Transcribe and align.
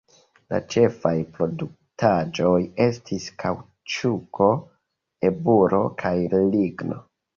La 0.51 0.59
ĉefaj 0.75 1.11
produktaĵoj 1.35 2.55
estis 2.85 3.27
kaŭĉuko, 3.43 4.49
eburo 5.31 5.83
kaj 6.05 6.15
ligno. 6.55 6.99